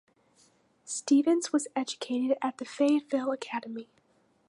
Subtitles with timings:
[0.83, 3.87] Stephens was educated at the Fayetteville Academy.